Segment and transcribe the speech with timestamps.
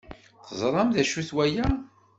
[0.47, 1.67] Teẓram d acu-t waya?